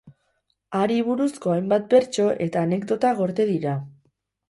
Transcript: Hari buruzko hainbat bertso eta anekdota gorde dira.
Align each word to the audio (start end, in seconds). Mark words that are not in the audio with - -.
Hari 0.79 0.95
buruzko 1.09 1.53
hainbat 1.57 1.87
bertso 1.93 2.29
eta 2.49 2.67
anekdota 2.71 3.15
gorde 3.25 3.51
dira. 3.55 3.81